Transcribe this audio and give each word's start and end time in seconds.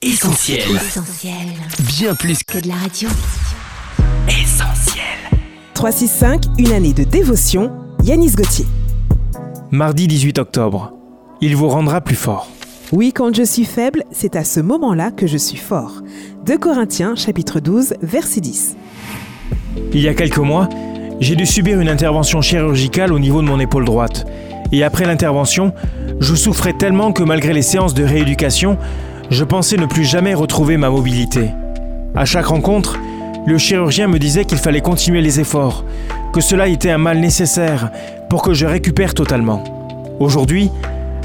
Essentiel. 0.00 0.60
Essentiel. 0.76 1.34
Bien 1.98 2.14
plus 2.14 2.44
Que 2.44 2.58
de 2.60 2.68
la 2.68 2.76
radio. 2.76 3.08
qu'essentiel. 4.28 5.02
365, 5.74 6.44
une 6.58 6.70
année 6.70 6.92
de 6.92 7.02
dévotion, 7.02 7.72
Yanis 8.04 8.30
Gauthier. 8.36 8.64
Mardi 9.72 10.06
18 10.06 10.38
octobre. 10.38 10.92
Il 11.40 11.56
vous 11.56 11.66
rendra 11.68 12.00
plus 12.00 12.14
fort. 12.14 12.46
Oui, 12.92 13.12
quand 13.12 13.34
je 13.34 13.42
suis 13.42 13.64
faible, 13.64 14.04
c'est 14.12 14.36
à 14.36 14.44
ce 14.44 14.60
moment-là 14.60 15.10
que 15.10 15.26
je 15.26 15.36
suis 15.36 15.58
fort. 15.58 16.00
2 16.46 16.56
Corinthiens, 16.58 17.16
chapitre 17.16 17.58
12, 17.58 17.94
verset 18.00 18.40
10. 18.40 18.76
Il 19.92 20.00
y 20.00 20.06
a 20.06 20.14
quelques 20.14 20.38
mois, 20.38 20.68
j'ai 21.18 21.34
dû 21.34 21.44
subir 21.44 21.80
une 21.80 21.88
intervention 21.88 22.40
chirurgicale 22.40 23.12
au 23.12 23.18
niveau 23.18 23.42
de 23.42 23.48
mon 23.48 23.58
épaule 23.58 23.84
droite. 23.84 24.26
Et 24.70 24.84
après 24.84 25.06
l'intervention, 25.06 25.72
je 26.20 26.36
souffrais 26.36 26.74
tellement 26.74 27.10
que 27.10 27.24
malgré 27.24 27.52
les 27.52 27.62
séances 27.62 27.94
de 27.94 28.04
rééducation, 28.04 28.78
je 29.30 29.44
pensais 29.44 29.76
ne 29.76 29.86
plus 29.86 30.04
jamais 30.04 30.34
retrouver 30.34 30.76
ma 30.76 30.90
mobilité. 30.90 31.50
À 32.14 32.24
chaque 32.24 32.46
rencontre, 32.46 32.98
le 33.46 33.58
chirurgien 33.58 34.08
me 34.08 34.18
disait 34.18 34.44
qu'il 34.44 34.58
fallait 34.58 34.80
continuer 34.80 35.20
les 35.20 35.40
efforts, 35.40 35.84
que 36.32 36.40
cela 36.40 36.68
était 36.68 36.90
un 36.90 36.98
mal 36.98 37.18
nécessaire 37.18 37.90
pour 38.28 38.42
que 38.42 38.54
je 38.54 38.66
récupère 38.66 39.14
totalement. 39.14 39.62
Aujourd'hui, 40.18 40.70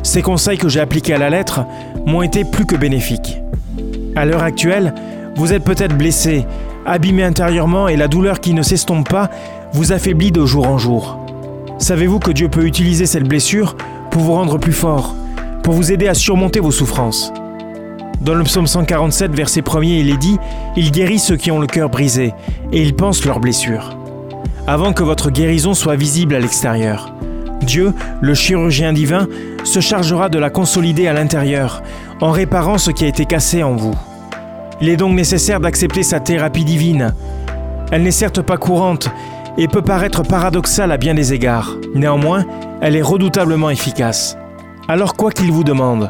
ces 0.04 0.22
conseils 0.22 0.58
que 0.58 0.70
j'ai 0.70 0.80
appliqués 0.80 1.14
à 1.14 1.18
la 1.18 1.30
lettre 1.30 1.66
m'ont 2.06 2.22
été 2.22 2.44
plus 2.44 2.66
que 2.66 2.76
bénéfiques. 2.76 3.42
À 4.16 4.26
l'heure 4.26 4.44
actuelle, 4.44 4.94
vous 5.36 5.54
êtes 5.54 5.64
peut-être 5.64 5.98
blessé, 5.98 6.46
abîmé 6.86 7.24
intérieurement 7.24 7.88
et 7.88 7.96
la 7.96 8.08
douleur 8.08 8.40
qui 8.40 8.54
ne 8.54 8.62
s'estompe 8.62 9.10
pas 9.10 9.30
vous 9.72 9.92
affaiblit 9.92 10.32
de 10.32 10.46
jour 10.46 10.68
en 10.68 10.78
jour. 10.78 11.18
Savez-vous 11.80 12.20
que 12.20 12.32
Dieu 12.32 12.50
peut 12.50 12.66
utiliser 12.66 13.06
cette 13.06 13.28
blessure 13.28 13.76
pour 14.12 14.22
vous 14.22 14.34
rendre 14.34 14.60
plus 14.60 14.74
fort, 14.74 15.16
pour 15.64 15.74
vous 15.74 15.92
aider 15.92 16.08
à 16.08 16.14
surmonter 16.14 16.60
vos 16.60 16.72
souffrances? 16.72 17.34
Dans 18.24 18.36
le 18.36 18.46
psaume 18.46 18.68
147, 18.68 19.36
verset 19.36 19.60
1er, 19.60 20.00
il 20.00 20.10
est 20.10 20.18
dit 20.18 20.38
Il 20.78 20.92
guérit 20.92 21.20
ceux 21.20 21.36
qui 21.36 21.52
ont 21.52 21.60
le 21.60 21.68
cœur 21.68 21.90
brisé, 21.90 22.34
et 22.72 22.82
il 22.82 22.96
pense 22.96 23.26
leurs 23.26 23.42
blessures. 23.42 23.98
Avant 24.66 24.94
que 24.94 25.04
votre 25.04 25.30
guérison 25.30 25.74
soit 25.74 25.98
visible 25.98 26.34
à 26.34 26.40
l'extérieur, 26.40 27.14
Dieu, 27.64 27.94
le 28.22 28.34
chirurgien 28.34 28.94
divin, 28.94 29.28
se 29.66 29.82
chargera 29.82 30.30
de 30.30 30.40
la 30.40 30.50
consolider 30.50 31.08
à 31.08 31.14
l'intérieur, 31.14 31.84
en 32.22 32.32
réparant 32.32 32.78
ce 32.78 32.92
qui 32.92 33.04
a 33.04 33.10
été 33.10 33.26
cassé 33.26 33.62
en 33.62 33.76
vous. 33.76 33.96
Il 34.80 34.88
est 34.88 34.96
donc 34.96 35.16
nécessaire 35.16 35.60
d'accepter 35.60 36.04
sa 36.04 36.22
thérapie 36.22 36.64
divine. 36.64 37.14
Elle 37.92 38.04
n'est 38.04 38.12
certes 38.12 38.42
pas 38.42 38.58
courante 38.58 39.10
et 39.58 39.68
peut 39.68 39.82
paraître 39.82 40.24
paradoxale 40.24 40.94
à 40.94 40.98
bien 40.98 41.14
des 41.14 41.34
égards. 41.34 41.76
Néanmoins, 41.94 42.46
elle 42.82 42.96
est 42.96 43.02
redoutablement 43.02 43.70
efficace. 43.70 44.38
Alors 44.88 45.16
quoi 45.16 45.32
qu'il 45.32 45.52
vous 45.52 45.66
demande, 45.66 46.10